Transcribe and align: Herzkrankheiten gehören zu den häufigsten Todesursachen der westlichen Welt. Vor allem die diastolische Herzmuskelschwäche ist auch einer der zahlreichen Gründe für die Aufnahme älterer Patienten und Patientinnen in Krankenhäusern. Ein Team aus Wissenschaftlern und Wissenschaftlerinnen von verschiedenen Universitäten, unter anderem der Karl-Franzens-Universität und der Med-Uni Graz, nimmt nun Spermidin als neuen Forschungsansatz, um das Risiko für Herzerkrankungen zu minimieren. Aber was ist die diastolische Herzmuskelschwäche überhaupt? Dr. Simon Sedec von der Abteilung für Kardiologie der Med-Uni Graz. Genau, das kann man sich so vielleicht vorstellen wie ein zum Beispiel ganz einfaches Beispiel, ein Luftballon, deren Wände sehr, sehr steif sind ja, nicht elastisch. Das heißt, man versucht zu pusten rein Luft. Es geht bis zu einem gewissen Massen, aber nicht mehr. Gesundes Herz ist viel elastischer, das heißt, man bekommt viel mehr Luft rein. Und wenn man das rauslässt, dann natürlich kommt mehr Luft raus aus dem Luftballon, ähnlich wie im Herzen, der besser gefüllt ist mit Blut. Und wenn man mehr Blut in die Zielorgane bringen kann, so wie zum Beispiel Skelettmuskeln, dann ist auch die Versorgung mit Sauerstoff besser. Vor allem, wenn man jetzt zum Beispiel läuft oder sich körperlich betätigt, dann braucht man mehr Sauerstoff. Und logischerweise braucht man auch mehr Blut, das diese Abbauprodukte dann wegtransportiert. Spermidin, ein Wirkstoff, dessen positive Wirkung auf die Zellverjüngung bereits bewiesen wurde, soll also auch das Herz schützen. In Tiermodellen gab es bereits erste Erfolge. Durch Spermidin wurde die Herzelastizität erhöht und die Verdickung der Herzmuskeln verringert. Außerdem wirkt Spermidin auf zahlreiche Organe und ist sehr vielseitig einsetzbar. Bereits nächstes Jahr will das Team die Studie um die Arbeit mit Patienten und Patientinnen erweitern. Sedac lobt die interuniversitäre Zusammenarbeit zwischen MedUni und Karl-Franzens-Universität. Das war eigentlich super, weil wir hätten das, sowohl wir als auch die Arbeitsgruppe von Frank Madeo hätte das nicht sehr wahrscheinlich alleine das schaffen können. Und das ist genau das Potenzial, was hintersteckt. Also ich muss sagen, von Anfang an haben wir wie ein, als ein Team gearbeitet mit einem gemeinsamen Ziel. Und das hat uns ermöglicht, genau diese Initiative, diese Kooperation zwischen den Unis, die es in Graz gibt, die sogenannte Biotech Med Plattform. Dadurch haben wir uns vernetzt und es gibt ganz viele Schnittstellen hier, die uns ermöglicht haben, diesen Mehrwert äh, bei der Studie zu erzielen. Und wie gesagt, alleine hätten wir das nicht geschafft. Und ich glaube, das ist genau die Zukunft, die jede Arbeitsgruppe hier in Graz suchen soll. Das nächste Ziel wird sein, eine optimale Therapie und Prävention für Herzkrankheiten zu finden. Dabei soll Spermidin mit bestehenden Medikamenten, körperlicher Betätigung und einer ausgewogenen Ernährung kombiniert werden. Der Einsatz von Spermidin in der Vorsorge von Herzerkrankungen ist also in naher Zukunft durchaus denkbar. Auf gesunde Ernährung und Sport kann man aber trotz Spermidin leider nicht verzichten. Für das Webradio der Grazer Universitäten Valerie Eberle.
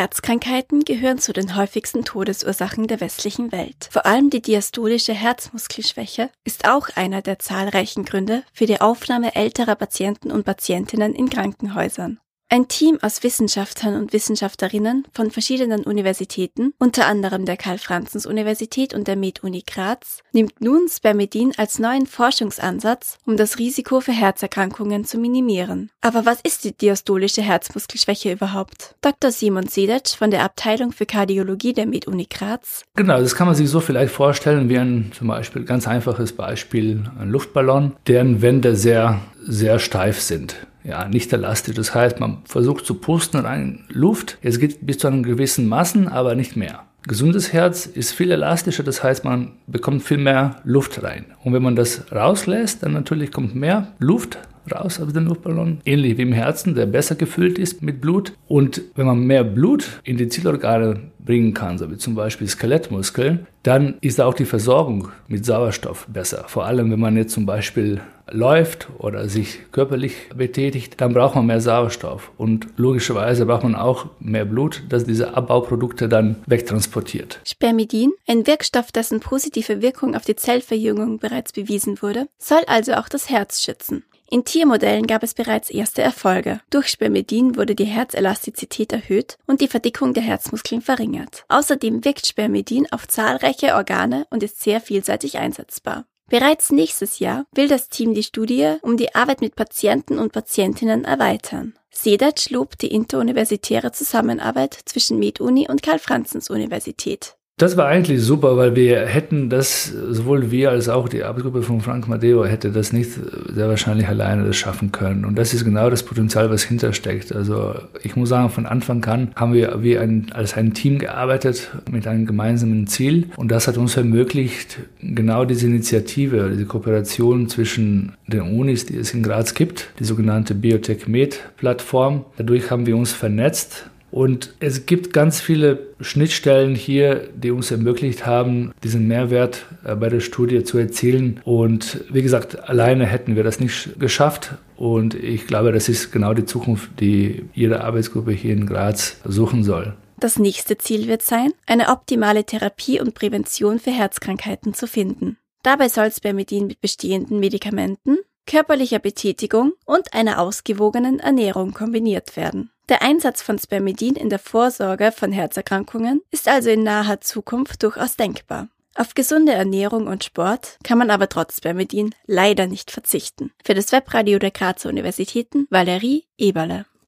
Herzkrankheiten 0.00 0.82
gehören 0.82 1.18
zu 1.18 1.34
den 1.34 1.56
häufigsten 1.56 2.06
Todesursachen 2.06 2.86
der 2.86 3.02
westlichen 3.02 3.52
Welt. 3.52 3.90
Vor 3.90 4.06
allem 4.06 4.30
die 4.30 4.40
diastolische 4.40 5.12
Herzmuskelschwäche 5.12 6.30
ist 6.42 6.66
auch 6.66 6.88
einer 6.94 7.20
der 7.20 7.38
zahlreichen 7.38 8.06
Gründe 8.06 8.42
für 8.54 8.64
die 8.64 8.80
Aufnahme 8.80 9.34
älterer 9.34 9.74
Patienten 9.74 10.30
und 10.30 10.44
Patientinnen 10.46 11.14
in 11.14 11.28
Krankenhäusern. 11.28 12.18
Ein 12.52 12.66
Team 12.66 12.98
aus 13.00 13.22
Wissenschaftlern 13.22 13.94
und 13.94 14.12
Wissenschaftlerinnen 14.12 15.06
von 15.12 15.30
verschiedenen 15.30 15.84
Universitäten, 15.84 16.74
unter 16.80 17.06
anderem 17.06 17.44
der 17.44 17.56
Karl-Franzens-Universität 17.56 18.92
und 18.92 19.06
der 19.06 19.14
Med-Uni 19.14 19.62
Graz, 19.64 20.18
nimmt 20.32 20.60
nun 20.60 20.88
Spermidin 20.88 21.52
als 21.58 21.78
neuen 21.78 22.06
Forschungsansatz, 22.06 23.18
um 23.24 23.36
das 23.36 23.60
Risiko 23.60 24.00
für 24.00 24.10
Herzerkrankungen 24.10 25.04
zu 25.04 25.18
minimieren. 25.18 25.90
Aber 26.00 26.26
was 26.26 26.40
ist 26.40 26.64
die 26.64 26.76
diastolische 26.76 27.40
Herzmuskelschwäche 27.40 28.32
überhaupt? 28.32 28.96
Dr. 29.00 29.30
Simon 29.30 29.68
Sedec 29.68 30.08
von 30.08 30.32
der 30.32 30.42
Abteilung 30.42 30.90
für 30.90 31.06
Kardiologie 31.06 31.72
der 31.72 31.86
Med-Uni 31.86 32.26
Graz. 32.28 32.82
Genau, 32.96 33.20
das 33.20 33.36
kann 33.36 33.46
man 33.46 33.54
sich 33.54 33.70
so 33.70 33.78
vielleicht 33.78 34.12
vorstellen 34.12 34.68
wie 34.68 34.78
ein 34.78 35.12
zum 35.16 35.28
Beispiel 35.28 35.62
ganz 35.62 35.86
einfaches 35.86 36.32
Beispiel, 36.32 37.08
ein 37.16 37.30
Luftballon, 37.30 37.92
deren 38.08 38.42
Wände 38.42 38.74
sehr, 38.74 39.20
sehr 39.42 39.78
steif 39.78 40.20
sind 40.20 40.56
ja, 40.84 41.08
nicht 41.08 41.32
elastisch. 41.32 41.74
Das 41.74 41.94
heißt, 41.94 42.20
man 42.20 42.38
versucht 42.44 42.86
zu 42.86 42.94
pusten 42.94 43.40
rein 43.40 43.84
Luft. 43.88 44.38
Es 44.42 44.58
geht 44.58 44.86
bis 44.86 44.98
zu 44.98 45.08
einem 45.08 45.22
gewissen 45.22 45.68
Massen, 45.68 46.08
aber 46.08 46.34
nicht 46.34 46.56
mehr. 46.56 46.84
Gesundes 47.06 47.52
Herz 47.52 47.86
ist 47.86 48.12
viel 48.12 48.30
elastischer, 48.30 48.82
das 48.82 49.02
heißt, 49.02 49.24
man 49.24 49.52
bekommt 49.66 50.02
viel 50.02 50.18
mehr 50.18 50.56
Luft 50.64 51.02
rein. 51.02 51.24
Und 51.42 51.54
wenn 51.54 51.62
man 51.62 51.74
das 51.74 52.12
rauslässt, 52.12 52.82
dann 52.82 52.92
natürlich 52.92 53.32
kommt 53.32 53.54
mehr 53.54 53.88
Luft 53.98 54.38
raus 54.72 55.00
aus 55.00 55.12
dem 55.12 55.26
Luftballon, 55.26 55.80
ähnlich 55.84 56.18
wie 56.18 56.22
im 56.22 56.32
Herzen, 56.32 56.74
der 56.74 56.86
besser 56.86 57.14
gefüllt 57.14 57.58
ist 57.58 57.82
mit 57.82 58.00
Blut. 58.00 58.32
Und 58.48 58.82
wenn 58.94 59.06
man 59.06 59.24
mehr 59.24 59.44
Blut 59.44 60.00
in 60.04 60.16
die 60.16 60.28
Zielorgane 60.28 61.10
bringen 61.24 61.54
kann, 61.54 61.78
so 61.78 61.90
wie 61.90 61.96
zum 61.96 62.14
Beispiel 62.14 62.48
Skelettmuskeln, 62.48 63.46
dann 63.62 63.96
ist 64.00 64.20
auch 64.20 64.34
die 64.34 64.46
Versorgung 64.46 65.08
mit 65.28 65.44
Sauerstoff 65.44 66.06
besser. 66.08 66.44
Vor 66.48 66.64
allem, 66.64 66.90
wenn 66.90 67.00
man 67.00 67.16
jetzt 67.16 67.34
zum 67.34 67.46
Beispiel 67.46 68.00
läuft 68.30 68.88
oder 68.98 69.28
sich 69.28 69.58
körperlich 69.72 70.14
betätigt, 70.34 71.00
dann 71.00 71.12
braucht 71.12 71.34
man 71.34 71.46
mehr 71.46 71.60
Sauerstoff. 71.60 72.30
Und 72.36 72.68
logischerweise 72.76 73.46
braucht 73.46 73.64
man 73.64 73.74
auch 73.74 74.06
mehr 74.20 74.44
Blut, 74.44 74.82
das 74.88 75.04
diese 75.04 75.34
Abbauprodukte 75.34 76.08
dann 76.08 76.36
wegtransportiert. 76.46 77.40
Spermidin, 77.44 78.12
ein 78.26 78.46
Wirkstoff, 78.46 78.92
dessen 78.92 79.20
positive 79.20 79.82
Wirkung 79.82 80.14
auf 80.14 80.24
die 80.24 80.36
Zellverjüngung 80.36 81.18
bereits 81.18 81.52
bewiesen 81.52 82.00
wurde, 82.02 82.28
soll 82.38 82.62
also 82.66 82.94
auch 82.94 83.08
das 83.08 83.30
Herz 83.30 83.62
schützen. 83.62 84.04
In 84.32 84.44
Tiermodellen 84.44 85.08
gab 85.08 85.24
es 85.24 85.34
bereits 85.34 85.70
erste 85.70 86.02
Erfolge. 86.02 86.60
Durch 86.70 86.86
Spermidin 86.86 87.56
wurde 87.56 87.74
die 87.74 87.84
Herzelastizität 87.84 88.92
erhöht 88.92 89.36
und 89.48 89.60
die 89.60 89.66
Verdickung 89.66 90.14
der 90.14 90.22
Herzmuskeln 90.22 90.82
verringert. 90.82 91.44
Außerdem 91.48 92.04
wirkt 92.04 92.28
Spermidin 92.28 92.86
auf 92.92 93.08
zahlreiche 93.08 93.74
Organe 93.74 94.28
und 94.30 94.44
ist 94.44 94.60
sehr 94.60 94.80
vielseitig 94.80 95.38
einsetzbar. 95.38 96.04
Bereits 96.28 96.70
nächstes 96.70 97.18
Jahr 97.18 97.44
will 97.52 97.66
das 97.66 97.88
Team 97.88 98.14
die 98.14 98.22
Studie 98.22 98.76
um 98.82 98.96
die 98.96 99.16
Arbeit 99.16 99.40
mit 99.40 99.56
Patienten 99.56 100.20
und 100.20 100.32
Patientinnen 100.32 101.04
erweitern. 101.04 101.74
Sedac 101.90 102.50
lobt 102.50 102.82
die 102.82 102.94
interuniversitäre 102.94 103.90
Zusammenarbeit 103.90 104.78
zwischen 104.84 105.18
MedUni 105.18 105.68
und 105.68 105.82
Karl-Franzens-Universität. 105.82 107.34
Das 107.60 107.76
war 107.76 107.88
eigentlich 107.88 108.22
super, 108.22 108.56
weil 108.56 108.74
wir 108.74 109.00
hätten 109.00 109.50
das, 109.50 109.84
sowohl 109.84 110.50
wir 110.50 110.70
als 110.70 110.88
auch 110.88 111.10
die 111.10 111.24
Arbeitsgruppe 111.24 111.60
von 111.60 111.82
Frank 111.82 112.08
Madeo 112.08 112.46
hätte 112.46 112.70
das 112.70 112.90
nicht 112.90 113.10
sehr 113.54 113.68
wahrscheinlich 113.68 114.08
alleine 114.08 114.46
das 114.46 114.56
schaffen 114.56 114.92
können. 114.92 115.26
Und 115.26 115.36
das 115.36 115.52
ist 115.52 115.66
genau 115.66 115.90
das 115.90 116.02
Potenzial, 116.02 116.48
was 116.48 116.62
hintersteckt. 116.62 117.36
Also 117.36 117.74
ich 118.02 118.16
muss 118.16 118.30
sagen, 118.30 118.48
von 118.48 118.64
Anfang 118.64 119.04
an 119.04 119.32
haben 119.36 119.52
wir 119.52 119.82
wie 119.82 119.98
ein, 119.98 120.28
als 120.32 120.56
ein 120.56 120.72
Team 120.72 120.98
gearbeitet 120.98 121.70
mit 121.90 122.06
einem 122.06 122.24
gemeinsamen 122.24 122.86
Ziel. 122.86 123.26
Und 123.36 123.50
das 123.50 123.68
hat 123.68 123.76
uns 123.76 123.94
ermöglicht, 123.94 124.78
genau 125.02 125.44
diese 125.44 125.66
Initiative, 125.66 126.48
diese 126.50 126.64
Kooperation 126.64 127.50
zwischen 127.50 128.14
den 128.26 128.40
Unis, 128.40 128.86
die 128.86 128.96
es 128.96 129.12
in 129.12 129.22
Graz 129.22 129.52
gibt, 129.52 129.90
die 129.98 130.04
sogenannte 130.04 130.54
Biotech 130.54 131.06
Med 131.08 131.38
Plattform. 131.58 132.24
Dadurch 132.38 132.70
haben 132.70 132.86
wir 132.86 132.96
uns 132.96 133.12
vernetzt 133.12 133.90
und 134.10 134.54
es 134.60 134.86
gibt 134.86 135.12
ganz 135.12 135.40
viele 135.40 135.88
Schnittstellen 136.00 136.74
hier, 136.74 137.28
die 137.34 137.50
uns 137.50 137.70
ermöglicht 137.70 138.26
haben, 138.26 138.72
diesen 138.82 139.06
Mehrwert 139.06 139.66
äh, 139.84 139.94
bei 139.94 140.08
der 140.08 140.20
Studie 140.20 140.64
zu 140.64 140.78
erzielen. 140.78 141.40
Und 141.44 142.04
wie 142.10 142.22
gesagt, 142.22 142.68
alleine 142.68 143.06
hätten 143.06 143.36
wir 143.36 143.44
das 143.44 143.60
nicht 143.60 144.00
geschafft. 144.00 144.54
Und 144.76 145.14
ich 145.14 145.46
glaube, 145.46 145.72
das 145.72 145.88
ist 145.88 146.10
genau 146.10 146.34
die 146.34 146.46
Zukunft, 146.46 147.00
die 147.00 147.44
jede 147.54 147.84
Arbeitsgruppe 147.84 148.32
hier 148.32 148.52
in 148.52 148.66
Graz 148.66 149.18
suchen 149.24 149.62
soll. 149.62 149.94
Das 150.18 150.38
nächste 150.38 150.76
Ziel 150.76 151.06
wird 151.06 151.22
sein, 151.22 151.52
eine 151.66 151.88
optimale 151.88 152.44
Therapie 152.44 153.00
und 153.00 153.14
Prävention 153.14 153.78
für 153.78 153.90
Herzkrankheiten 153.90 154.74
zu 154.74 154.86
finden. 154.86 155.38
Dabei 155.62 155.88
soll 155.88 156.10
Spermidin 156.10 156.66
mit 156.66 156.80
bestehenden 156.80 157.40
Medikamenten, 157.40 158.18
körperlicher 158.46 158.98
Betätigung 158.98 159.72
und 159.84 160.12
einer 160.12 160.38
ausgewogenen 160.40 161.20
Ernährung 161.20 161.72
kombiniert 161.72 162.36
werden. 162.36 162.70
Der 162.88 163.02
Einsatz 163.02 163.40
von 163.40 163.58
Spermidin 163.58 164.16
in 164.16 164.30
der 164.30 164.40
Vorsorge 164.40 165.12
von 165.12 165.30
Herzerkrankungen 165.30 166.22
ist 166.30 166.48
also 166.48 166.70
in 166.70 166.82
naher 166.82 167.20
Zukunft 167.20 167.82
durchaus 167.82 168.16
denkbar. 168.16 168.68
Auf 168.96 169.14
gesunde 169.14 169.52
Ernährung 169.52 170.08
und 170.08 170.24
Sport 170.24 170.78
kann 170.82 170.98
man 170.98 171.10
aber 171.10 171.28
trotz 171.28 171.58
Spermidin 171.58 172.14
leider 172.26 172.66
nicht 172.66 172.90
verzichten. 172.90 173.52
Für 173.64 173.74
das 173.74 173.92
Webradio 173.92 174.40
der 174.40 174.50
Grazer 174.50 174.88
Universitäten 174.88 175.68
Valerie 175.70 176.26
Eberle. 176.36 176.86